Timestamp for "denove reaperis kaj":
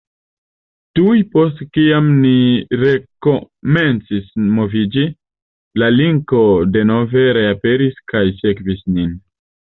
6.79-8.27